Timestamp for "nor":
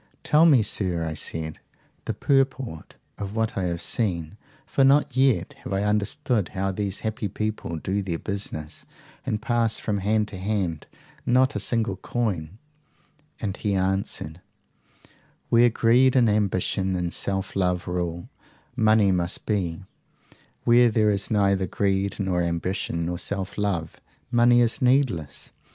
22.19-22.41, 23.05-23.19